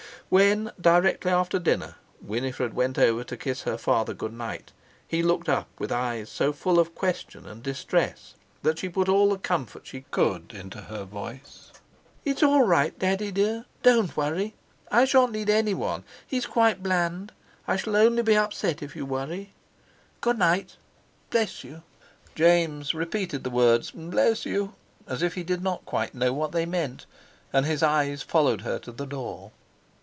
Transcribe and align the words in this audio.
When, 0.29 0.71
directly 0.79 1.29
after 1.29 1.59
dinner, 1.59 1.95
Winifred 2.21 2.73
went 2.73 2.97
over 2.97 3.25
to 3.25 3.35
kiss 3.35 3.63
her 3.63 3.77
father 3.77 4.13
good 4.13 4.31
night, 4.31 4.71
he 5.05 5.21
looked 5.21 5.49
up 5.49 5.67
with 5.77 5.91
eyes 5.91 6.29
so 6.29 6.53
full 6.53 6.79
of 6.79 6.95
question 6.95 7.45
and 7.45 7.61
distress 7.61 8.35
that 8.63 8.79
she 8.79 8.87
put 8.87 9.09
all 9.09 9.29
the 9.29 9.37
comfort 9.37 9.85
she 9.85 10.05
could 10.09 10.53
into 10.53 10.83
her 10.83 11.03
voice. 11.03 11.71
"It's 12.23 12.41
all 12.41 12.63
right, 12.63 12.97
Daddy, 12.97 13.29
dear; 13.31 13.65
don't 13.83 14.15
worry. 14.15 14.53
I 14.89 15.03
shan't 15.03 15.33
need 15.33 15.49
anyone—he's 15.49 16.45
quite 16.45 16.81
bland. 16.81 17.33
I 17.67 17.75
shall 17.75 17.97
only 17.97 18.23
be 18.23 18.37
upset 18.37 18.81
if 18.81 18.95
you 18.95 19.05
worry. 19.05 19.51
Good 20.21 20.37
night, 20.39 20.77
bless 21.29 21.61
you!" 21.65 21.83
James 22.35 22.93
repeated 22.93 23.43
the 23.43 23.49
words, 23.49 23.91
"Bless 23.91 24.45
you!" 24.45 24.75
as 25.07 25.21
if 25.21 25.33
he 25.33 25.43
did 25.43 25.61
not 25.61 25.83
quite 25.85 26.15
know 26.15 26.31
what 26.31 26.53
they 26.53 26.65
meant, 26.65 27.05
and 27.51 27.65
his 27.65 27.83
eyes 27.83 28.21
followed 28.21 28.61
her 28.61 28.79
to 28.79 28.93
the 28.93 29.05
door. 29.05 29.51